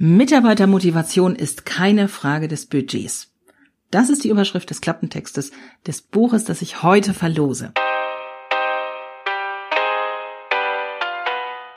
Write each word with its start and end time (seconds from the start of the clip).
Mitarbeitermotivation 0.00 1.34
ist 1.34 1.66
keine 1.66 2.06
Frage 2.06 2.46
des 2.46 2.66
Budgets. 2.66 3.34
Das 3.90 4.10
ist 4.10 4.22
die 4.22 4.28
Überschrift 4.28 4.70
des 4.70 4.80
Klappentextes 4.80 5.50
des 5.88 6.02
Buches, 6.02 6.44
das 6.44 6.62
ich 6.62 6.84
heute 6.84 7.14
verlose. 7.14 7.72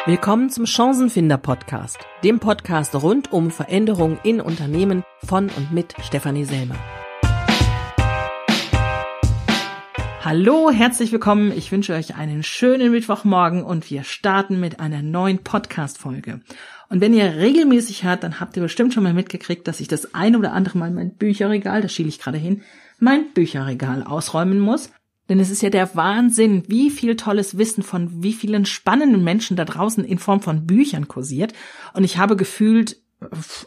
Willkommen 0.05 0.51
zum 0.51 0.67
Chancenfinder 0.67 1.39
Podcast, 1.39 1.97
dem 2.23 2.39
Podcast 2.39 2.93
rund 2.93 3.33
um 3.33 3.49
Veränderungen 3.49 4.19
in 4.21 4.39
Unternehmen 4.39 5.01
von 5.23 5.49
und 5.57 5.71
mit 5.71 5.95
Stefanie 6.03 6.45
Selmer. 6.45 6.75
Hallo, 10.23 10.69
herzlich 10.69 11.11
willkommen. 11.11 11.51
Ich 11.51 11.71
wünsche 11.71 11.95
euch 11.95 12.15
einen 12.15 12.43
schönen 12.43 12.91
Mittwochmorgen 12.91 13.63
und 13.63 13.89
wir 13.89 14.03
starten 14.03 14.59
mit 14.59 14.79
einer 14.79 15.01
neuen 15.01 15.39
Podcast-Folge. 15.39 16.41
Und 16.89 17.01
wenn 17.01 17.15
ihr 17.15 17.37
regelmäßig 17.37 18.03
hört, 18.03 18.23
dann 18.23 18.39
habt 18.39 18.55
ihr 18.55 18.61
bestimmt 18.61 18.93
schon 18.93 19.01
mal 19.01 19.15
mitgekriegt, 19.15 19.67
dass 19.67 19.79
ich 19.79 19.87
das 19.87 20.13
ein 20.13 20.35
oder 20.35 20.53
andere 20.53 20.77
Mal 20.77 20.91
mein 20.91 21.15
Bücherregal, 21.15 21.81
das 21.81 21.91
schiele 21.91 22.07
ich 22.07 22.19
gerade 22.19 22.37
hin, 22.37 22.61
mein 22.99 23.33
Bücherregal 23.33 24.03
ausräumen 24.03 24.59
muss. 24.59 24.91
Denn 25.27 25.39
es 25.39 25.49
ist 25.49 25.63
ja 25.63 25.71
der 25.71 25.95
Wahnsinn, 25.95 26.65
wie 26.67 26.91
viel 26.91 27.15
tolles 27.15 27.57
Wissen 27.57 27.81
von 27.81 28.21
wie 28.21 28.33
vielen 28.33 28.65
spannenden 28.65 29.23
Menschen 29.23 29.57
da 29.57 29.65
draußen 29.65 30.05
in 30.05 30.19
Form 30.19 30.41
von 30.41 30.67
Büchern 30.67 31.07
kursiert. 31.07 31.53
Und 31.95 32.03
ich 32.03 32.19
habe 32.19 32.35
gefühlt 32.35 32.97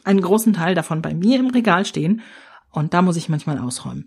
einen 0.05 0.21
großen 0.21 0.53
Teil 0.53 0.77
davon 0.77 1.03
bei 1.03 1.15
mir 1.15 1.41
im 1.41 1.51
Regal 1.51 1.85
stehen. 1.85 2.23
Und 2.71 2.95
da 2.95 3.03
muss 3.03 3.17
ich 3.17 3.29
manchmal 3.29 3.59
ausräumen. 3.59 4.07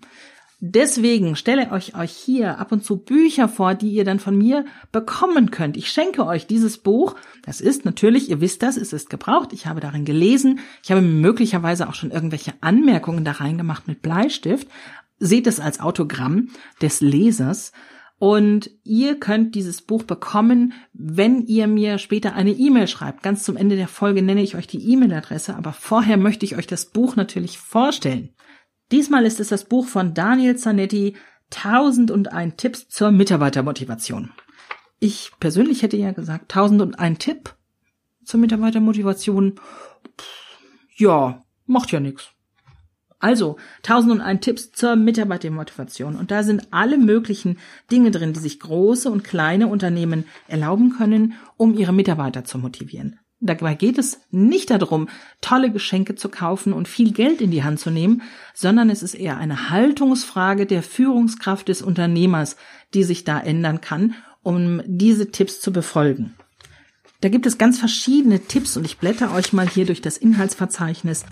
Deswegen 0.59 1.35
stelle 1.35 1.69
ich 1.77 1.95
euch 1.95 2.11
hier 2.11 2.57
ab 2.57 2.71
und 2.71 2.83
zu 2.83 2.97
Bücher 2.97 3.47
vor, 3.47 3.75
die 3.75 3.91
ihr 3.91 4.03
dann 4.03 4.19
von 4.19 4.35
mir 4.35 4.65
bekommen 4.91 5.51
könnt. 5.51 5.77
Ich 5.77 5.91
schenke 5.91 6.25
euch 6.25 6.47
dieses 6.47 6.79
Buch. 6.79 7.15
Das 7.45 7.61
ist 7.61 7.85
natürlich, 7.85 8.31
ihr 8.31 8.41
wisst 8.41 8.63
das, 8.63 8.75
es 8.75 8.91
ist 8.91 9.11
gebraucht. 9.11 9.53
Ich 9.53 9.67
habe 9.67 9.81
darin 9.81 10.03
gelesen. 10.03 10.59
Ich 10.83 10.89
habe 10.89 11.01
möglicherweise 11.01 11.87
auch 11.87 11.93
schon 11.93 12.09
irgendwelche 12.09 12.53
Anmerkungen 12.61 13.23
da 13.23 13.33
reingemacht 13.33 13.87
mit 13.87 14.01
Bleistift. 14.01 14.67
Seht 15.19 15.45
es 15.45 15.59
als 15.59 15.79
Autogramm 15.79 16.49
des 16.81 17.01
Lesers. 17.01 17.71
Und 18.17 18.71
ihr 18.83 19.19
könnt 19.19 19.53
dieses 19.53 19.83
Buch 19.83 20.01
bekommen, 20.01 20.73
wenn 20.91 21.45
ihr 21.45 21.67
mir 21.67 21.99
später 21.99 22.33
eine 22.33 22.49
E-Mail 22.49 22.87
schreibt. 22.87 23.21
Ganz 23.21 23.43
zum 23.43 23.57
Ende 23.57 23.75
der 23.75 23.87
Folge 23.87 24.23
nenne 24.23 24.41
ich 24.41 24.55
euch 24.55 24.65
die 24.65 24.91
E-Mail-Adresse, 24.91 25.55
aber 25.55 25.71
vorher 25.71 26.17
möchte 26.17 26.45
ich 26.45 26.57
euch 26.57 26.65
das 26.65 26.87
Buch 26.87 27.15
natürlich 27.15 27.59
vorstellen. 27.59 28.29
Diesmal 28.91 29.25
ist 29.25 29.39
es 29.39 29.49
das 29.49 29.65
Buch 29.65 29.85
von 29.87 30.13
Daniel 30.13 30.55
Zanetti, 30.55 31.15
1001 31.55 32.55
Tipps 32.57 32.87
zur 32.87 33.11
Mitarbeitermotivation. 33.11 34.31
Ich 34.99 35.31
persönlich 35.39 35.83
hätte 35.83 35.97
ja 35.97 36.11
gesagt, 36.11 36.55
1001 36.55 37.19
Tipp 37.19 37.55
zur 38.23 38.39
Mitarbeitermotivation. 38.39 39.55
Ja, 40.95 41.43
macht 41.65 41.91
ja 41.91 41.99
nichts. 41.99 42.29
Also, 43.19 43.57
1001 43.77 44.41
Tipps 44.41 44.71
zur 44.71 44.95
Mitarbeitermotivation. 44.95 46.15
Und 46.15 46.31
da 46.31 46.43
sind 46.43 46.67
alle 46.71 46.97
möglichen 46.97 47.57
Dinge 47.91 48.11
drin, 48.11 48.33
die 48.33 48.39
sich 48.39 48.59
große 48.59 49.09
und 49.09 49.23
kleine 49.23 49.67
Unternehmen 49.67 50.25
erlauben 50.47 50.95
können, 50.97 51.33
um 51.57 51.73
ihre 51.73 51.93
Mitarbeiter 51.93 52.43
zu 52.43 52.57
motivieren. 52.57 53.19
Dabei 53.39 53.75
geht 53.75 53.99
es 53.99 54.19
nicht 54.31 54.71
darum, 54.71 55.09
tolle 55.41 55.71
Geschenke 55.71 56.15
zu 56.15 56.29
kaufen 56.29 56.73
und 56.73 56.87
viel 56.87 57.11
Geld 57.11 57.39
in 57.39 57.51
die 57.51 57.63
Hand 57.63 57.79
zu 57.79 57.91
nehmen, 57.91 58.23
sondern 58.55 58.89
es 58.89 59.03
ist 59.03 59.13
eher 59.13 59.37
eine 59.37 59.69
Haltungsfrage 59.69 60.65
der 60.65 60.81
Führungskraft 60.81 61.67
des 61.67 61.83
Unternehmers, 61.83 62.57
die 62.95 63.03
sich 63.03 63.25
da 63.25 63.39
ändern 63.39 63.79
kann, 63.79 64.15
um 64.41 64.81
diese 64.85 65.29
Tipps 65.29 65.61
zu 65.61 65.71
befolgen. 65.71 66.33
Da 67.21 67.29
gibt 67.29 67.45
es 67.45 67.57
ganz 67.57 67.77
verschiedene 67.77 68.39
Tipps 68.39 68.75
und 68.75 68.85
ich 68.85 68.97
blätter 68.97 69.33
euch 69.33 69.53
mal 69.53 69.67
hier 69.67 69.85
durch 69.85 70.01
das 70.01 70.17
Inhaltsverzeichnis 70.17 71.25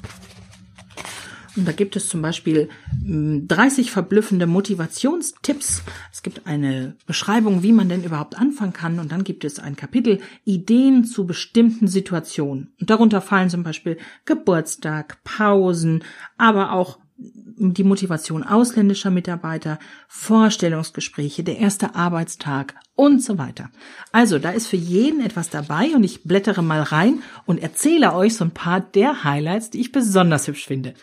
und 1.56 1.68
da 1.68 1.72
gibt 1.72 1.96
es 1.96 2.10
zum 2.10 2.22
Beispiel 2.22 2.70
30 3.04 3.88
hm, 3.88 3.94
verblüffende 3.94 4.48
Motivationstipps. 4.48 5.84
Es 6.12 6.22
gibt 6.22 6.46
eine 6.48 6.96
Beschreibung, 7.06 7.64
wie 7.64 7.72
man 7.72 7.90
denn 7.90 8.04
überhaupt 8.04 8.38
anfangen 8.38 8.74
kann. 8.74 9.00
Und 9.00 9.12
dann 9.12 9.24
gibt 9.24 9.46
es 9.46 9.60
ein 9.60 9.76
Kapitel 9.76 10.20
Ideen 10.44 11.06
zu 11.06 11.26
bestimmten 11.26 11.88
Situationen. 11.88 12.74
Und 12.80 12.90
darunter 12.90 13.22
fallen 13.22 13.50
zum 13.50 13.64
Beispiel 13.64 13.98
Geburtstag, 14.26 15.24
Pausen, 15.24 16.04
aber 16.38 16.74
auch 16.74 17.00
die 17.18 17.86
Motivation 17.86 18.44
ausländischer 18.44 19.10
Mitarbeiter, 19.10 19.80
Vorstellungsgespräche, 20.10 21.44
der 21.44 21.60
erste 21.60 21.96
Arbeitstag 21.96 22.76
und 22.96 23.24
so 23.24 23.38
weiter. 23.38 23.70
Also 24.12 24.38
da 24.40 24.50
ist 24.50 24.68
für 24.68 24.76
jeden 24.76 25.26
etwas 25.26 25.50
dabei 25.50 25.96
und 25.96 26.04
ich 26.04 26.24
blättere 26.24 26.62
mal 26.62 26.82
rein 26.82 27.22
und 27.46 27.64
erzähle 27.64 28.14
euch 28.14 28.36
so 28.36 28.44
ein 28.44 28.52
paar 28.52 28.82
der 28.82 29.24
Highlights, 29.24 29.70
die 29.70 29.80
ich 29.80 29.94
besonders 29.94 30.48
hübsch 30.48 30.66
finde. 30.66 30.94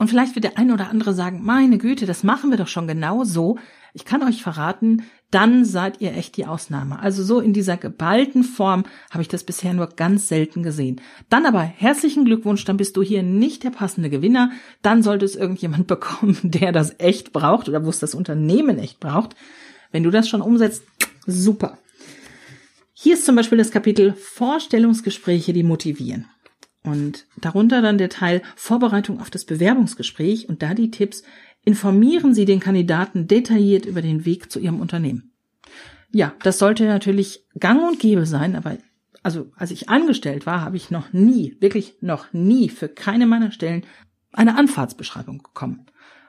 Und 0.00 0.08
vielleicht 0.08 0.34
wird 0.34 0.44
der 0.44 0.56
eine 0.56 0.72
oder 0.72 0.88
andere 0.88 1.12
sagen, 1.12 1.44
meine 1.44 1.76
Güte, 1.76 2.06
das 2.06 2.24
machen 2.24 2.48
wir 2.48 2.56
doch 2.56 2.68
schon 2.68 2.88
genau 2.88 3.22
so. 3.24 3.58
Ich 3.92 4.06
kann 4.06 4.22
euch 4.22 4.42
verraten, 4.42 5.02
dann 5.30 5.66
seid 5.66 6.00
ihr 6.00 6.16
echt 6.16 6.38
die 6.38 6.46
Ausnahme. 6.46 7.00
Also 7.00 7.22
so 7.22 7.38
in 7.38 7.52
dieser 7.52 7.76
geballten 7.76 8.42
Form 8.42 8.84
habe 9.10 9.20
ich 9.20 9.28
das 9.28 9.44
bisher 9.44 9.74
nur 9.74 9.88
ganz 9.88 10.26
selten 10.26 10.62
gesehen. 10.62 11.02
Dann 11.28 11.44
aber 11.44 11.60
herzlichen 11.60 12.24
Glückwunsch, 12.24 12.64
dann 12.64 12.78
bist 12.78 12.96
du 12.96 13.02
hier 13.02 13.22
nicht 13.22 13.62
der 13.62 13.68
passende 13.68 14.08
Gewinner. 14.08 14.52
Dann 14.80 15.02
sollte 15.02 15.26
es 15.26 15.36
irgendjemand 15.36 15.86
bekommen, 15.86 16.38
der 16.44 16.72
das 16.72 16.94
echt 16.98 17.34
braucht 17.34 17.68
oder 17.68 17.84
wo 17.84 17.90
es 17.90 17.98
das 17.98 18.14
Unternehmen 18.14 18.78
echt 18.78 19.00
braucht. 19.00 19.36
Wenn 19.92 20.02
du 20.02 20.10
das 20.10 20.30
schon 20.30 20.40
umsetzt, 20.40 20.82
super. 21.26 21.76
Hier 22.94 23.12
ist 23.12 23.26
zum 23.26 23.36
Beispiel 23.36 23.58
das 23.58 23.70
Kapitel 23.70 24.14
Vorstellungsgespräche, 24.14 25.52
die 25.52 25.62
motivieren. 25.62 26.24
Und 26.82 27.26
darunter 27.40 27.82
dann 27.82 27.98
der 27.98 28.08
Teil 28.08 28.42
Vorbereitung 28.56 29.20
auf 29.20 29.30
das 29.30 29.44
Bewerbungsgespräch 29.44 30.48
und 30.48 30.62
da 30.62 30.74
die 30.74 30.90
Tipps, 30.90 31.22
informieren 31.64 32.34
Sie 32.34 32.46
den 32.46 32.60
Kandidaten 32.60 33.28
detailliert 33.28 33.84
über 33.84 34.02
den 34.02 34.24
Weg 34.24 34.50
zu 34.50 34.58
Ihrem 34.58 34.80
Unternehmen. 34.80 35.32
Ja, 36.10 36.32
das 36.42 36.58
sollte 36.58 36.84
natürlich 36.84 37.44
gang 37.58 37.86
und 37.86 38.00
gäbe 38.00 38.26
sein, 38.26 38.56
aber 38.56 38.78
also 39.22 39.52
als 39.56 39.70
ich 39.70 39.88
angestellt 39.88 40.46
war, 40.46 40.62
habe 40.62 40.76
ich 40.76 40.90
noch 40.90 41.12
nie, 41.12 41.56
wirklich 41.60 41.96
noch 42.00 42.32
nie 42.32 42.68
für 42.68 42.88
keine 42.88 43.26
meiner 43.26 43.52
Stellen 43.52 43.84
eine 44.32 44.56
Anfahrtsbeschreibung 44.56 45.42
bekommen. 45.42 45.86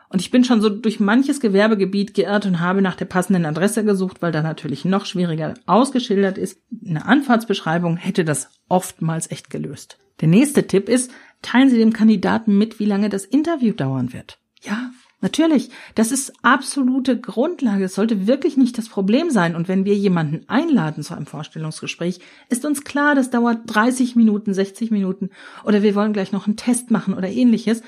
Und 0.09 0.19
ich 0.19 0.29
bin 0.29 0.43
schon 0.43 0.59
so 0.61 0.67
durch 0.67 0.99
manches 0.99 1.39
Gewerbegebiet 1.39 2.13
geirrt 2.13 2.45
und 2.45 2.59
habe 2.59 2.81
nach 2.81 2.95
der 2.95 3.05
passenden 3.05 3.45
Adresse 3.45 3.85
gesucht, 3.85 4.21
weil 4.21 4.33
da 4.33 4.41
natürlich 4.41 4.83
noch 4.83 5.05
schwieriger 5.05 5.53
ausgeschildert 5.67 6.37
ist. 6.37 6.59
Eine 6.85 7.05
Anfahrtsbeschreibung 7.05 7.95
hätte 7.95 8.25
das 8.25 8.49
oftmals 8.67 9.31
echt 9.31 9.49
gelöst. 9.49 9.99
Der 10.21 10.27
nächste 10.27 10.67
Tipp 10.67 10.87
ist, 10.87 11.11
teilen 11.41 11.69
Sie 11.69 11.77
dem 11.77 11.93
Kandidaten 11.93 12.57
mit, 12.57 12.79
wie 12.79 12.85
lange 12.85 13.09
das 13.09 13.25
Interview 13.25 13.73
dauern 13.73 14.13
wird. 14.13 14.39
Ja, 14.61 14.91
natürlich. 15.21 15.69
Das 15.95 16.11
ist 16.11 16.33
absolute 16.43 17.19
Grundlage. 17.19 17.85
Es 17.85 17.95
sollte 17.95 18.27
wirklich 18.27 18.57
nicht 18.57 18.77
das 18.77 18.89
Problem 18.89 19.31
sein. 19.31 19.55
Und 19.55 19.67
wenn 19.67 19.85
wir 19.85 19.95
jemanden 19.95 20.47
einladen 20.47 21.03
zu 21.03 21.15
einem 21.15 21.25
Vorstellungsgespräch, 21.25 22.19
ist 22.49 22.65
uns 22.65 22.83
klar, 22.83 23.15
das 23.15 23.31
dauert 23.31 23.61
30 23.65 24.15
Minuten, 24.15 24.53
60 24.53 24.91
Minuten 24.91 25.31
oder 25.63 25.81
wir 25.81 25.95
wollen 25.95 26.13
gleich 26.13 26.31
noch 26.31 26.45
einen 26.45 26.57
Test 26.57 26.91
machen 26.91 27.15
oder 27.15 27.29
ähnliches. 27.29 27.81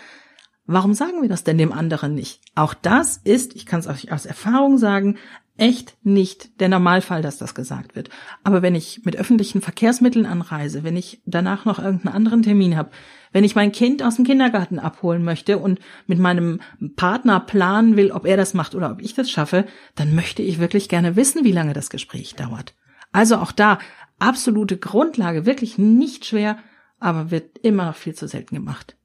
Warum 0.66 0.93
sagen 0.93 1.22
wir 1.22 1.27
das 1.27 1.43
denn 1.43 1.57
dem 1.57 1.73
anderen 1.73 2.16
nicht? 2.16 2.39
Auch 2.55 2.73
das 2.73 3.17
ist, 3.17 3.53
ich 3.55 3.66
kann 3.66 3.81
es 3.81 3.88
euch 3.88 4.13
aus 4.13 4.25
Erfahrung 4.25 4.77
sagen, 4.77 5.17
echt 5.58 5.96
nicht 6.03 6.59
der 6.59 6.69
Normalfall, 6.69 7.22
dass 7.22 7.38
das 7.38 7.53
gesagt 7.53 7.96
wird. 7.96 8.09
Aber 8.44 8.62
wenn 8.62 8.74
ich 8.74 9.02
mit 9.06 9.16
öffentlichen 9.16 9.62
Verkehrsmitteln 9.62 10.25
anreise, 10.25 10.84
wenn 10.84 10.97
ich 10.97 11.22
danach 11.25 11.66
noch 11.66 11.78
irgendeinen 11.78 12.16
anderen 12.16 12.41
Termin 12.44 12.75
habe, 12.75 12.90
wenn 13.31 13.44
ich 13.44 13.56
mein 13.56 13.72
Kind 13.72 14.02
aus 14.02 14.16
dem 14.16 14.25
Kindergarten 14.25 14.80
abholen 14.80 15.24
möchte 15.24 15.59
und 15.59 15.80
mit 16.08 16.18
meinem 16.18 16.59
Partner 16.96 17.40
planen 17.40 17.97
will, 17.97 18.12
ob 18.12 18.25
er 18.25 18.38
das 18.38 18.53
macht 18.53 18.74
oder 18.74 18.91
ob 18.91 19.02
ich 19.02 19.14
das 19.14 19.30
schaffe, 19.30 19.66
dann 19.96 20.16
möchte 20.16 20.41
ich 20.41 20.59
wirklich 20.59 20.90
gerne 20.90 21.16
wissen, 21.16 21.44
wie 21.44 21.52
lange 21.52 21.74
das 21.74 21.90
Gespräch 21.90 22.35
dauert. 22.35 22.74
Also 23.12 23.38
auch 23.38 23.52
da 23.52 23.78
absolute 24.18 24.78
Grundlage, 24.78 25.46
wirklich 25.46 25.78
nicht 25.78 26.25
schwer, 26.25 26.58
aber 27.00 27.30
wird 27.30 27.59
immer 27.59 27.85
noch 27.85 27.96
viel 27.96 28.16
zu 28.16 28.28
selten 28.28 28.56
gemacht. 28.56 28.96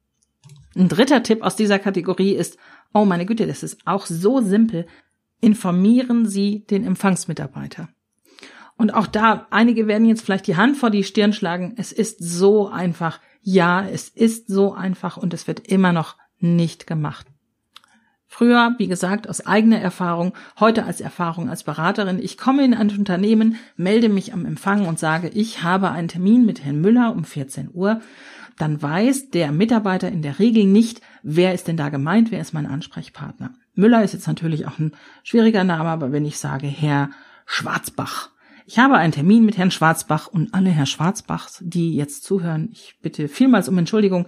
Ein 0.76 0.88
dritter 0.88 1.22
Tipp 1.22 1.42
aus 1.42 1.56
dieser 1.56 1.78
Kategorie 1.78 2.32
ist, 2.32 2.56
oh 2.94 3.04
meine 3.04 3.26
Güte, 3.26 3.46
das 3.46 3.62
ist 3.62 3.86
auch 3.86 4.06
so 4.06 4.40
simpel, 4.40 4.86
informieren 5.40 6.26
Sie 6.26 6.66
den 6.66 6.84
Empfangsmitarbeiter. 6.84 7.88
Und 8.76 8.94
auch 8.94 9.08
da, 9.08 9.46
einige 9.50 9.88
werden 9.88 10.06
jetzt 10.06 10.22
vielleicht 10.22 10.46
die 10.46 10.56
Hand 10.56 10.76
vor 10.76 10.90
die 10.90 11.04
Stirn 11.04 11.32
schlagen. 11.32 11.74
Es 11.76 11.92
ist 11.92 12.18
so 12.20 12.68
einfach. 12.68 13.20
Ja, 13.42 13.84
es 13.84 14.08
ist 14.08 14.48
so 14.48 14.72
einfach 14.72 15.16
und 15.16 15.34
es 15.34 15.46
wird 15.46 15.66
immer 15.66 15.92
noch 15.92 16.16
nicht 16.38 16.86
gemacht. 16.86 17.26
Früher, 18.30 18.74
wie 18.78 18.86
gesagt, 18.86 19.28
aus 19.28 19.46
eigener 19.46 19.80
Erfahrung, 19.80 20.32
heute 20.60 20.84
als 20.84 21.00
Erfahrung 21.00 21.48
als 21.48 21.64
Beraterin. 21.64 22.20
Ich 22.22 22.36
komme 22.36 22.64
in 22.64 22.74
ein 22.74 22.90
Unternehmen, 22.90 23.56
melde 23.76 24.10
mich 24.10 24.34
am 24.34 24.44
Empfang 24.44 24.86
und 24.86 24.98
sage, 24.98 25.28
ich 25.28 25.62
habe 25.62 25.90
einen 25.90 26.08
Termin 26.08 26.44
mit 26.44 26.62
Herrn 26.62 26.80
Müller 26.80 27.12
um 27.12 27.24
14 27.24 27.70
Uhr. 27.72 28.00
Dann 28.58 28.80
weiß 28.82 29.30
der 29.30 29.50
Mitarbeiter 29.50 30.08
in 30.08 30.22
der 30.22 30.38
Regel 30.38 30.66
nicht, 30.66 31.00
wer 31.22 31.54
ist 31.54 31.68
denn 31.68 31.76
da 31.76 31.88
gemeint, 31.88 32.30
wer 32.30 32.40
ist 32.40 32.52
mein 32.52 32.66
Ansprechpartner. 32.66 33.54
Müller 33.78 34.02
ist 34.02 34.12
jetzt 34.12 34.26
natürlich 34.26 34.66
auch 34.66 34.78
ein 34.78 34.92
schwieriger 35.22 35.62
Name, 35.62 35.88
aber 35.88 36.10
wenn 36.10 36.26
ich 36.26 36.38
sage 36.38 36.66
Herr 36.66 37.10
Schwarzbach, 37.46 38.30
Ich 38.66 38.78
habe 38.78 38.98
einen 38.98 39.14
Termin 39.14 39.46
mit 39.46 39.56
Herrn 39.56 39.70
Schwarzbach 39.70 40.26
und 40.26 40.52
alle 40.52 40.68
Herr 40.68 40.84
Schwarzbachs, 40.84 41.62
die 41.64 41.94
jetzt 41.94 42.22
zuhören, 42.22 42.68
ich 42.72 42.98
bitte 43.00 43.26
vielmals 43.26 43.66
um 43.66 43.78
Entschuldigung. 43.78 44.26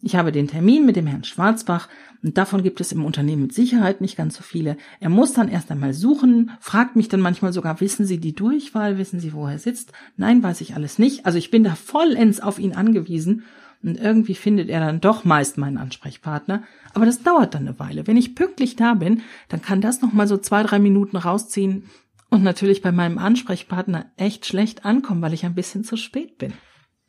Ich 0.00 0.16
habe 0.16 0.32
den 0.32 0.48
Termin 0.48 0.84
mit 0.84 0.96
dem 0.96 1.06
Herrn 1.06 1.22
Schwarzbach 1.22 1.88
und 2.24 2.36
davon 2.36 2.64
gibt 2.64 2.80
es 2.80 2.90
im 2.90 3.04
Unternehmen 3.04 3.42
mit 3.42 3.54
Sicherheit 3.54 4.00
nicht 4.00 4.16
ganz 4.16 4.36
so 4.36 4.42
viele. 4.42 4.76
Er 4.98 5.10
muss 5.10 5.32
dann 5.32 5.46
erst 5.46 5.70
einmal 5.70 5.92
suchen, 5.92 6.50
fragt 6.58 6.96
mich 6.96 7.08
dann 7.08 7.20
manchmal 7.20 7.52
sogar, 7.52 7.80
wissen 7.80 8.04
Sie 8.04 8.18
die 8.18 8.34
Durchwahl, 8.34 8.98
wissen 8.98 9.20
Sie, 9.20 9.32
wo 9.32 9.46
er 9.46 9.60
sitzt? 9.60 9.92
Nein, 10.16 10.42
weiß 10.42 10.60
ich 10.60 10.74
alles 10.74 10.98
nicht. 10.98 11.24
Also 11.24 11.38
ich 11.38 11.52
bin 11.52 11.62
da 11.62 11.76
vollends 11.76 12.40
auf 12.40 12.58
ihn 12.58 12.74
angewiesen 12.74 13.44
und 13.82 13.98
irgendwie 13.98 14.34
findet 14.34 14.68
er 14.68 14.80
dann 14.80 15.00
doch 15.00 15.24
meist 15.24 15.58
meinen 15.58 15.78
Ansprechpartner. 15.78 16.62
Aber 16.94 17.06
das 17.06 17.22
dauert 17.22 17.54
dann 17.54 17.66
eine 17.66 17.78
Weile. 17.78 18.06
Wenn 18.06 18.16
ich 18.16 18.34
pünktlich 18.34 18.76
da 18.76 18.94
bin, 18.94 19.22
dann 19.48 19.62
kann 19.62 19.80
das 19.80 20.02
noch 20.02 20.12
mal 20.12 20.28
so 20.28 20.36
zwei, 20.36 20.62
drei 20.62 20.78
Minuten 20.78 21.16
rausziehen 21.16 21.84
und 22.30 22.42
natürlich 22.42 22.80
bei 22.80 22.92
meinem 22.92 23.18
Ansprechpartner 23.18 24.06
echt 24.16 24.46
schlecht 24.46 24.84
ankommen, 24.84 25.20
weil 25.22 25.34
ich 25.34 25.44
ein 25.44 25.54
bisschen 25.54 25.84
zu 25.84 25.96
spät 25.96 26.38
bin. 26.38 26.54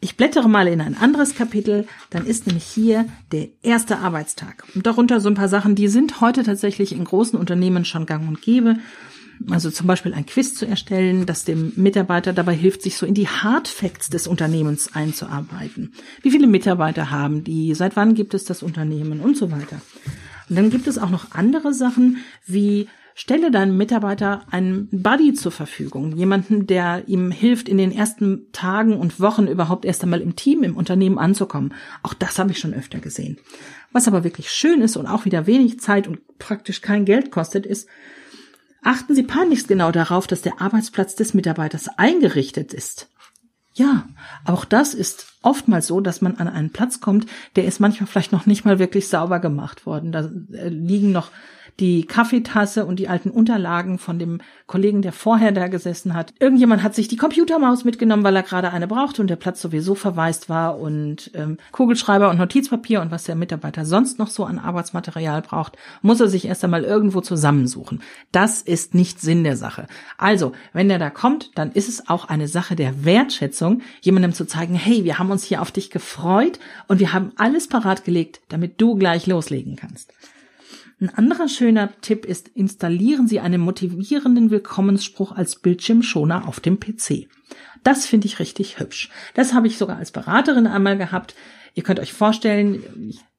Ich 0.02 0.18
blättere 0.18 0.50
mal 0.50 0.68
in 0.68 0.82
ein 0.82 0.98
anderes 0.98 1.34
Kapitel, 1.34 1.88
dann 2.10 2.26
ist 2.26 2.46
nämlich 2.46 2.66
hier 2.66 3.06
der 3.32 3.48
erste 3.62 4.00
Arbeitstag. 4.00 4.66
Und 4.76 4.86
darunter 4.86 5.22
so 5.22 5.30
ein 5.30 5.36
paar 5.36 5.48
Sachen, 5.48 5.76
die 5.76 5.88
sind 5.88 6.20
heute 6.20 6.44
tatsächlich 6.44 6.92
in 6.92 7.06
großen 7.06 7.40
Unternehmen 7.40 7.86
schon 7.86 8.06
gang 8.06 8.28
und 8.28 8.42
gäbe. 8.42 8.80
Also 9.50 9.70
zum 9.72 9.88
Beispiel 9.88 10.14
ein 10.14 10.26
Quiz 10.26 10.56
zu 10.56 10.66
erstellen, 10.66 11.26
das 11.26 11.44
dem 11.44 11.74
Mitarbeiter 11.76 12.34
dabei 12.34 12.54
hilft, 12.54 12.82
sich 12.82 12.98
so 12.98 13.06
in 13.06 13.14
die 13.14 13.28
Hard 13.28 13.68
Facts 13.68 14.10
des 14.10 14.28
Unternehmens 14.28 14.94
einzuarbeiten. 14.94 15.94
Wie 16.22 16.32
viele 16.32 16.48
Mitarbeiter 16.48 17.12
haben 17.12 17.44
die? 17.44 17.74
Seit 17.74 17.96
wann 17.96 18.14
gibt 18.14 18.34
es 18.34 18.46
das 18.46 18.64
Unternehmen? 18.64 19.20
Und 19.20 19.38
so 19.38 19.52
weiter. 19.52 19.82
Und 20.50 20.56
dann 20.56 20.70
gibt 20.70 20.88
es 20.88 20.98
auch 20.98 21.10
noch 21.10 21.32
andere 21.32 21.74
Sachen 21.74 22.18
wie 22.46 22.88
Stelle 23.16 23.52
deinem 23.52 23.78
Mitarbeiter 23.78 24.42
einen 24.50 24.88
Buddy 24.92 25.34
zur 25.34 25.52
Verfügung, 25.52 26.16
jemanden, 26.18 26.66
der 26.66 27.04
ihm 27.08 27.30
hilft, 27.30 27.70
in 27.70 27.78
den 27.78 27.92
ersten 27.92 28.52
Tagen 28.54 28.98
und 28.98 29.20
Wochen 29.20 29.46
überhaupt 29.46 29.86
erst 29.86 30.04
einmal 30.04 30.22
im 30.22 30.36
Team, 30.36 30.64
im 30.64 30.76
Unternehmen 30.76 31.20
anzukommen. 31.20 31.76
Auch 32.02 32.16
das 32.16 32.40
habe 32.40 32.52
ich 32.52 32.60
schon 32.60 32.74
öfter 32.74 33.00
gesehen. 33.00 33.38
Was 33.92 34.08
aber 34.08 34.24
wirklich 34.24 34.50
schön 34.50 34.82
ist 34.82 34.98
und 34.98 35.06
auch 35.06 35.26
wieder 35.26 35.46
wenig 35.46 35.80
Zeit 35.80 36.08
und 36.08 36.40
praktisch 36.40 36.82
kein 36.82 37.06
Geld 37.06 37.30
kostet, 37.30 37.68
ist, 37.68 37.88
achten 38.84 39.16
Sie 39.16 39.24
peinlichst 39.24 39.68
genau 39.68 39.92
darauf, 39.92 40.28
dass 40.28 40.42
der 40.42 40.62
Arbeitsplatz 40.62 41.16
des 41.16 41.34
Mitarbeiters 41.34 41.90
eingerichtet 41.98 42.74
ist. 42.74 43.10
Ja, 43.76 44.08
auch 44.46 44.66
das 44.66 44.94
ist 44.94 45.34
oftmals 45.42 45.88
so, 45.88 46.00
dass 46.00 46.22
man 46.22 46.38
an 46.38 46.48
einen 46.48 46.72
Platz 46.72 47.00
kommt, 47.00 47.26
der 47.56 47.66
ist 47.66 47.80
manchmal 47.80 48.08
vielleicht 48.08 48.32
noch 48.32 48.46
nicht 48.46 48.66
mal 48.66 48.78
wirklich 48.78 49.08
sauber 49.08 49.40
gemacht 49.40 49.86
worden. 49.88 50.12
Da 50.12 50.30
äh, 50.52 50.70
liegen 50.70 51.12
noch 51.12 51.32
die 51.80 52.06
Kaffeetasse 52.06 52.86
und 52.86 52.98
die 52.98 53.08
alten 53.08 53.30
Unterlagen 53.30 53.98
von 53.98 54.20
dem 54.20 54.42
Kollegen, 54.68 55.02
der 55.02 55.12
vorher 55.12 55.52
da 55.52 55.68
gesessen 55.68 56.14
hat. 56.14 56.34
Irgendjemand 56.40 56.84
hat 56.84 56.96
sich 56.96 57.08
die 57.08 57.18
Computermaus 57.18 57.84
mitgenommen, 57.84 58.24
weil 58.24 58.36
er 58.36 58.44
gerade 58.44 58.72
eine 58.72 58.88
brauchte 58.88 59.22
und 59.22 59.28
der 59.28 59.36
Platz 59.36 59.62
sowieso 59.62 59.96
verwaist 59.96 60.50
war 60.50 60.80
und 60.80 61.32
ähm, 61.34 61.58
Kugelschreiber 61.72 62.30
und 62.30 62.38
Notizpapier 62.38 63.02
und 63.02 63.12
was 63.12 63.24
der 63.24 63.36
Mitarbeiter 63.36 63.86
sonst 63.86 64.20
noch 64.20 64.30
so 64.30 64.46
an 64.46 64.60
Arbeitsmaterial 64.60 65.42
braucht, 65.42 65.78
muss 66.02 66.20
er 66.20 66.28
sich 66.28 66.46
erst 66.46 66.64
einmal 66.64 66.84
irgendwo 66.84 67.22
zusammensuchen. 67.22 68.02
Das 68.32 68.62
ist 68.62 68.94
nicht 68.94 69.20
Sinn 69.20 69.44
der 69.44 69.58
Sache. 69.58 69.88
Also, 70.18 70.54
wenn 70.74 70.90
der 70.90 71.00
da 71.00 71.10
kommt, 71.10 71.52
dann 71.56 71.72
ist 71.72 71.90
es 71.90 72.08
auch 72.08 72.26
eine 72.26 72.48
Sache 72.48 72.76
der 72.76 73.04
Wertschätzung, 73.06 73.82
jemandem 74.02 74.34
zu 74.34 74.46
zeigen, 74.46 74.76
hey, 74.76 75.04
wir 75.04 75.20
haben 75.20 75.32
uns 75.32 75.44
hier 75.44 75.62
auf 75.62 75.72
dich 75.72 75.90
gefreut 75.90 76.60
und 76.88 77.00
wir 77.00 77.14
haben 77.14 77.32
alles 77.36 77.68
parat 77.68 78.04
gelegt, 78.04 78.42
damit 78.50 78.80
du 78.80 78.96
gleich 78.96 79.28
loslegen 79.28 79.76
kannst. 79.76 80.14
Ein 81.04 81.14
anderer 81.16 81.50
schöner 81.50 81.90
Tipp 82.00 82.24
ist, 82.24 82.48
installieren 82.48 83.28
Sie 83.28 83.42
einen 83.42 83.60
motivierenden 83.60 84.52
Willkommensspruch 84.52 85.34
als 85.34 85.58
Bildschirmschoner 85.58 86.48
auf 86.48 86.62
dem 86.62 86.80
PC. 86.80 87.28
Das 87.84 88.06
finde 88.06 88.28
ich 88.28 88.40
richtig 88.40 88.80
hübsch. 88.80 89.10
Das 89.34 89.54
habe 89.54 89.68
ich 89.68 89.78
sogar 89.78 89.98
als 89.98 90.12
Beraterin 90.12 90.66
einmal 90.66 90.98
gehabt. 90.98 91.36
Ihr 91.76 91.84
könnt 91.84 92.00
euch 92.00 92.14
vorstellen, 92.14 92.84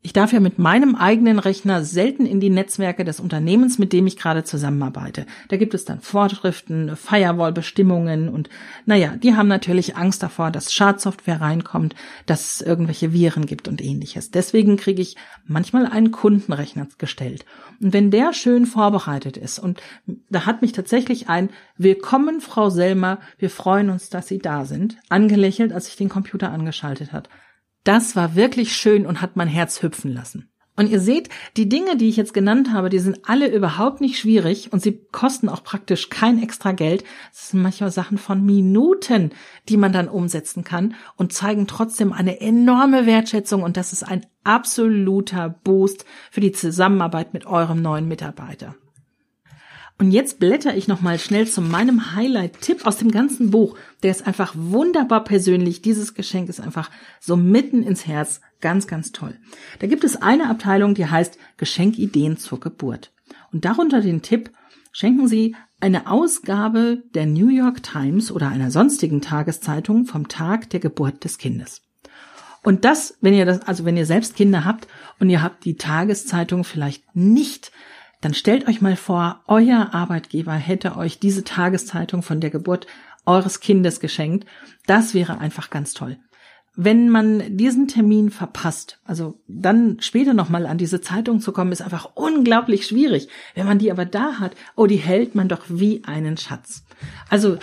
ich 0.06 0.12
darf 0.12 0.34
ja 0.34 0.40
mit 0.40 0.58
meinem 0.58 0.96
eigenen 0.96 1.38
Rechner 1.38 1.82
selten 1.82 2.26
in 2.26 2.38
die 2.38 2.50
Netzwerke 2.50 3.04
des 3.04 3.20
Unternehmens, 3.20 3.78
mit 3.78 3.92
dem 3.94 4.06
ich 4.06 4.18
gerade 4.18 4.44
zusammenarbeite. 4.44 5.24
Da 5.48 5.56
gibt 5.56 5.72
es 5.72 5.86
dann 5.86 6.00
Vorschriften, 6.00 6.94
Firewall-Bestimmungen 6.94 8.28
und 8.28 8.50
naja, 8.84 9.16
die 9.16 9.34
haben 9.34 9.48
natürlich 9.48 9.96
Angst 9.96 10.22
davor, 10.22 10.50
dass 10.50 10.74
Schadsoftware 10.74 11.40
reinkommt, 11.40 11.94
dass 12.26 12.56
es 12.56 12.60
irgendwelche 12.60 13.14
Viren 13.14 13.46
gibt 13.46 13.66
und 13.66 13.80
ähnliches. 13.80 14.30
Deswegen 14.30 14.76
kriege 14.76 15.00
ich 15.00 15.16
manchmal 15.46 15.86
einen 15.86 16.10
Kundenrechner 16.10 16.86
gestellt. 16.98 17.46
Und 17.80 17.94
wenn 17.94 18.10
der 18.10 18.34
schön 18.34 18.66
vorbereitet 18.66 19.38
ist 19.38 19.58
und 19.58 19.80
da 20.28 20.44
hat 20.44 20.60
mich 20.60 20.72
tatsächlich 20.72 21.30
ein 21.30 21.48
Willkommen, 21.78 22.42
Frau 22.42 22.68
Selmer, 22.68 23.20
wir 23.38 23.48
freuen 23.48 23.88
uns, 23.88 24.10
dass 24.10 24.28
Sie 24.28 24.38
da 24.38 24.66
sind, 24.66 24.98
angelächelt, 25.08 25.72
als 25.72 25.88
ich 25.88 25.96
den 25.96 26.10
Computer 26.10 26.50
angeschaltet 26.50 27.12
hat. 27.12 27.30
Das 27.84 28.16
war 28.16 28.34
wirklich 28.34 28.74
schön 28.74 29.06
und 29.06 29.20
hat 29.20 29.36
mein 29.36 29.48
Herz 29.48 29.82
hüpfen 29.82 30.12
lassen. 30.12 30.50
Und 30.76 30.90
ihr 30.90 30.98
seht, 30.98 31.28
die 31.56 31.68
Dinge, 31.68 31.96
die 31.96 32.08
ich 32.08 32.16
jetzt 32.16 32.34
genannt 32.34 32.72
habe, 32.72 32.90
die 32.90 32.98
sind 32.98 33.20
alle 33.28 33.46
überhaupt 33.46 34.00
nicht 34.00 34.18
schwierig 34.18 34.72
und 34.72 34.82
sie 34.82 35.06
kosten 35.12 35.48
auch 35.48 35.62
praktisch 35.62 36.10
kein 36.10 36.42
extra 36.42 36.72
Geld. 36.72 37.04
Das 37.32 37.50
sind 37.50 37.62
manchmal 37.62 37.92
Sachen 37.92 38.18
von 38.18 38.44
Minuten, 38.44 39.30
die 39.68 39.76
man 39.76 39.92
dann 39.92 40.08
umsetzen 40.08 40.64
kann 40.64 40.96
und 41.16 41.32
zeigen 41.32 41.68
trotzdem 41.68 42.12
eine 42.12 42.40
enorme 42.40 43.06
Wertschätzung 43.06 43.62
und 43.62 43.76
das 43.76 43.92
ist 43.92 44.02
ein 44.02 44.26
absoluter 44.42 45.48
Boost 45.48 46.06
für 46.32 46.40
die 46.40 46.52
Zusammenarbeit 46.52 47.34
mit 47.34 47.46
eurem 47.46 47.80
neuen 47.80 48.08
Mitarbeiter. 48.08 48.74
Und 49.96 50.10
jetzt 50.10 50.40
blätter 50.40 50.76
ich 50.76 50.88
nochmal 50.88 51.20
schnell 51.20 51.46
zu 51.46 51.60
meinem 51.62 52.14
Highlight-Tipp 52.16 52.84
aus 52.84 52.96
dem 52.96 53.12
ganzen 53.12 53.50
Buch. 53.50 53.76
Der 54.02 54.10
ist 54.10 54.26
einfach 54.26 54.52
wunderbar 54.56 55.22
persönlich. 55.22 55.82
Dieses 55.82 56.14
Geschenk 56.14 56.48
ist 56.48 56.60
einfach 56.60 56.90
so 57.20 57.36
mitten 57.36 57.84
ins 57.84 58.06
Herz. 58.06 58.40
Ganz, 58.60 58.88
ganz 58.88 59.12
toll. 59.12 59.38
Da 59.78 59.86
gibt 59.86 60.02
es 60.02 60.20
eine 60.20 60.50
Abteilung, 60.50 60.94
die 60.94 61.06
heißt 61.06 61.38
Geschenkideen 61.58 62.38
zur 62.38 62.58
Geburt. 62.58 63.12
Und 63.52 63.64
darunter 63.64 64.00
den 64.00 64.20
Tipp, 64.20 64.50
schenken 64.90 65.28
Sie 65.28 65.54
eine 65.80 66.10
Ausgabe 66.10 67.02
der 67.14 67.26
New 67.26 67.48
York 67.48 67.82
Times 67.82 68.32
oder 68.32 68.48
einer 68.48 68.72
sonstigen 68.72 69.20
Tageszeitung 69.20 70.06
vom 70.06 70.28
Tag 70.28 70.70
der 70.70 70.80
Geburt 70.80 71.22
des 71.22 71.38
Kindes. 71.38 71.82
Und 72.64 72.84
das, 72.84 73.18
wenn 73.20 73.34
ihr 73.34 73.44
das, 73.44 73.60
also 73.62 73.84
wenn 73.84 73.96
ihr 73.96 74.06
selbst 74.06 74.34
Kinder 74.34 74.64
habt 74.64 74.88
und 75.20 75.28
ihr 75.28 75.42
habt 75.42 75.64
die 75.64 75.76
Tageszeitung 75.76 76.64
vielleicht 76.64 77.14
nicht 77.14 77.70
dann 78.24 78.34
stellt 78.34 78.66
euch 78.68 78.80
mal 78.80 78.96
vor, 78.96 79.42
euer 79.46 79.90
Arbeitgeber 79.92 80.54
hätte 80.54 80.96
euch 80.96 81.18
diese 81.18 81.44
Tageszeitung 81.44 82.22
von 82.22 82.40
der 82.40 82.48
Geburt 82.48 82.86
eures 83.26 83.60
Kindes 83.60 84.00
geschenkt. 84.00 84.46
Das 84.86 85.12
wäre 85.12 85.38
einfach 85.38 85.68
ganz 85.68 85.92
toll. 85.92 86.16
Wenn 86.74 87.10
man 87.10 87.56
diesen 87.56 87.86
Termin 87.86 88.30
verpasst, 88.30 88.98
also 89.04 89.38
dann 89.46 89.98
später 90.00 90.32
nochmal 90.32 90.66
an 90.66 90.78
diese 90.78 91.02
Zeitung 91.02 91.40
zu 91.40 91.52
kommen, 91.52 91.70
ist 91.70 91.82
einfach 91.82 92.12
unglaublich 92.14 92.86
schwierig. 92.86 93.28
Wenn 93.54 93.66
man 93.66 93.78
die 93.78 93.92
aber 93.92 94.06
da 94.06 94.40
hat, 94.40 94.56
oh, 94.74 94.86
die 94.86 94.96
hält 94.96 95.34
man 95.34 95.48
doch 95.48 95.64
wie 95.68 96.02
einen 96.04 96.38
Schatz. 96.38 96.84
Also 97.28 97.58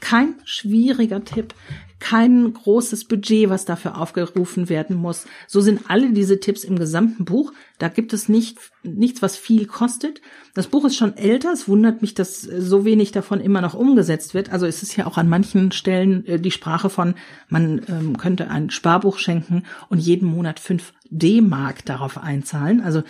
kein 0.00 0.36
schwieriger 0.44 1.22
Tipp 1.24 1.54
kein 2.00 2.52
großes 2.52 3.04
Budget, 3.04 3.48
was 3.48 3.64
dafür 3.64 3.98
aufgerufen 3.98 4.68
werden 4.68 4.96
muss. 4.96 5.26
So 5.46 5.60
sind 5.60 5.82
alle 5.88 6.12
diese 6.12 6.40
Tipps 6.40 6.64
im 6.64 6.78
gesamten 6.78 7.24
Buch. 7.24 7.52
Da 7.78 7.88
gibt 7.88 8.12
es 8.12 8.28
nicht, 8.28 8.58
nichts, 8.82 9.20
was 9.22 9.36
viel 9.36 9.66
kostet. 9.66 10.20
Das 10.54 10.68
Buch 10.68 10.84
ist 10.84 10.96
schon 10.96 11.16
älter. 11.16 11.52
Es 11.52 11.68
wundert 11.68 12.00
mich, 12.00 12.14
dass 12.14 12.42
so 12.42 12.84
wenig 12.84 13.12
davon 13.12 13.40
immer 13.40 13.60
noch 13.60 13.74
umgesetzt 13.74 14.34
wird. 14.34 14.52
Also 14.52 14.66
es 14.66 14.82
ist 14.82 14.96
ja 14.96 15.06
auch 15.06 15.18
an 15.18 15.28
manchen 15.28 15.72
Stellen 15.72 16.24
äh, 16.26 16.38
die 16.38 16.50
Sprache 16.50 16.90
von, 16.90 17.14
man 17.48 17.82
ähm, 17.88 18.16
könnte 18.16 18.48
ein 18.48 18.70
Sparbuch 18.70 19.18
schenken 19.18 19.64
und 19.88 19.98
jeden 19.98 20.28
Monat 20.28 20.60
fünf 20.60 20.92
D-Mark 21.10 21.84
darauf 21.84 22.18
einzahlen. 22.18 22.80
Also 22.80 23.02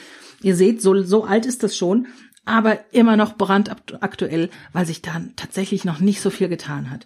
ihr 0.42 0.56
seht, 0.56 0.80
so, 0.80 1.02
so 1.02 1.24
alt 1.24 1.46
ist 1.46 1.62
das 1.62 1.76
schon 1.76 2.06
aber 2.48 2.78
immer 2.92 3.18
noch 3.18 3.36
brandaktuell, 3.36 4.48
weil 4.72 4.86
sich 4.86 5.02
da 5.02 5.20
tatsächlich 5.36 5.84
noch 5.84 6.00
nicht 6.00 6.22
so 6.22 6.30
viel 6.30 6.48
getan 6.48 6.90
hat. 6.90 7.04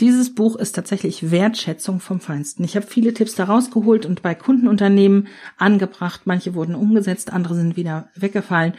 Dieses 0.00 0.34
Buch 0.34 0.56
ist 0.56 0.72
tatsächlich 0.72 1.30
Wertschätzung 1.30 2.00
vom 2.00 2.20
Feinsten. 2.20 2.64
Ich 2.64 2.76
habe 2.76 2.86
viele 2.86 3.14
Tipps 3.14 3.34
da 3.34 3.44
rausgeholt 3.44 4.04
und 4.04 4.20
bei 4.20 4.34
Kundenunternehmen 4.34 5.28
angebracht. 5.56 6.22
Manche 6.26 6.54
wurden 6.54 6.74
umgesetzt, 6.74 7.32
andere 7.32 7.54
sind 7.54 7.76
wieder 7.76 8.10
weggefallen. 8.14 8.74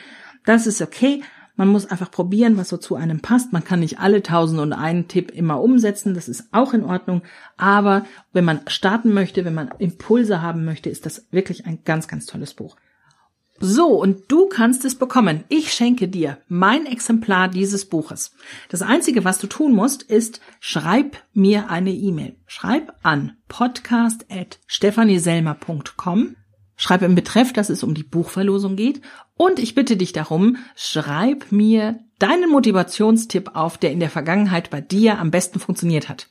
Das 0.45 0.67
ist 0.67 0.81
okay. 0.81 1.23
Man 1.55 1.69
muss 1.69 1.87
einfach 1.87 2.11
probieren, 2.11 2.55
was 2.55 2.69
so 2.69 2.77
zu 2.77 2.95
einem 2.95 3.19
passt. 3.19 3.51
Man 3.51 3.63
kann 3.63 3.79
nicht 3.79 3.99
alle 3.99 4.21
tausend 4.21 4.59
und 4.59 4.73
einen 4.73 5.07
Tipp 5.07 5.31
immer 5.31 5.59
umsetzen. 5.59 6.13
Das 6.13 6.29
ist 6.29 6.49
auch 6.51 6.75
in 6.75 6.83
Ordnung. 6.83 7.23
Aber 7.57 8.05
wenn 8.31 8.45
man 8.45 8.59
starten 8.67 9.11
möchte, 9.11 9.43
wenn 9.43 9.55
man 9.55 9.71
Impulse 9.79 10.43
haben 10.43 10.65
möchte, 10.65 10.91
ist 10.91 11.07
das 11.07 11.25
wirklich 11.31 11.65
ein 11.65 11.79
ganz, 11.83 12.07
ganz 12.07 12.27
tolles 12.27 12.53
Buch. 12.53 12.77
So, 13.59 13.87
und 13.87 14.31
du 14.31 14.47
kannst 14.47 14.85
es 14.85 14.95
bekommen. 14.95 15.43
Ich 15.49 15.73
schenke 15.73 16.07
dir 16.07 16.37
mein 16.47 16.85
Exemplar 16.85 17.47
dieses 17.47 17.85
Buches. 17.85 18.31
Das 18.69 18.81
Einzige, 18.81 19.25
was 19.25 19.39
du 19.39 19.47
tun 19.47 19.73
musst, 19.73 20.03
ist, 20.03 20.41
schreib 20.59 21.17
mir 21.33 21.69
eine 21.69 21.91
E-Mail. 21.91 22.35
Schreib 22.45 22.93
an 23.01 23.37
podcast.stephanieselmer.com 23.47 26.35
Schreib 26.79 27.01
im 27.01 27.15
Betreff, 27.15 27.53
dass 27.53 27.69
es 27.69 27.83
um 27.83 27.95
die 27.95 28.03
Buchverlosung 28.03 28.75
geht. 28.75 29.01
Und 29.35 29.57
ich 29.57 29.73
bitte 29.73 29.97
dich 29.97 30.13
darum, 30.13 30.57
schreib 30.75 31.51
mir 31.51 31.99
deinen 32.19 32.51
Motivationstipp 32.51 33.55
auf, 33.55 33.79
der 33.79 33.91
in 33.91 33.99
der 33.99 34.11
Vergangenheit 34.11 34.69
bei 34.69 34.79
dir 34.79 35.17
am 35.17 35.31
besten 35.31 35.59
funktioniert 35.59 36.07
hat. 36.07 36.29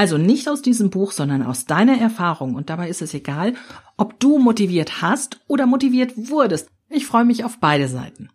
Also 0.00 0.16
nicht 0.16 0.48
aus 0.48 0.62
diesem 0.62 0.88
Buch, 0.88 1.12
sondern 1.12 1.42
aus 1.42 1.66
deiner 1.66 2.00
Erfahrung. 2.00 2.54
Und 2.54 2.70
dabei 2.70 2.88
ist 2.88 3.02
es 3.02 3.12
egal, 3.12 3.52
ob 3.98 4.18
du 4.18 4.38
motiviert 4.38 5.02
hast 5.02 5.40
oder 5.46 5.66
motiviert 5.66 6.14
wurdest. 6.16 6.70
Ich 6.88 7.04
freue 7.04 7.26
mich 7.26 7.44
auf 7.44 7.58
beide 7.60 7.86
Seiten. 7.86 8.30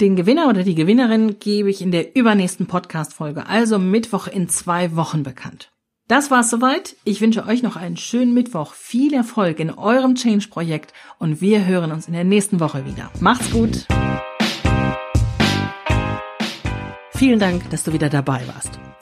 Den 0.00 0.16
Gewinner 0.16 0.48
oder 0.48 0.64
die 0.64 0.74
Gewinnerin 0.74 1.38
gebe 1.38 1.70
ich 1.70 1.80
in 1.80 1.92
der 1.92 2.16
übernächsten 2.16 2.66
Podcast-Folge, 2.66 3.46
also 3.46 3.78
Mittwoch 3.78 4.26
in 4.26 4.48
zwei 4.48 4.96
Wochen 4.96 5.22
bekannt. 5.22 5.70
Das 6.08 6.32
war's 6.32 6.50
soweit. 6.50 6.96
Ich 7.04 7.20
wünsche 7.20 7.46
euch 7.46 7.62
noch 7.62 7.76
einen 7.76 7.96
schönen 7.96 8.34
Mittwoch, 8.34 8.72
viel 8.72 9.14
Erfolg 9.14 9.60
in 9.60 9.70
eurem 9.70 10.16
Change-Projekt 10.16 10.92
und 11.20 11.40
wir 11.40 11.66
hören 11.66 11.92
uns 11.92 12.08
in 12.08 12.14
der 12.14 12.24
nächsten 12.24 12.58
Woche 12.58 12.84
wieder. 12.84 13.12
Macht's 13.20 13.52
gut! 13.52 13.86
Vielen 17.14 17.38
Dank, 17.38 17.70
dass 17.70 17.84
du 17.84 17.92
wieder 17.92 18.08
dabei 18.08 18.42
warst. 18.48 18.80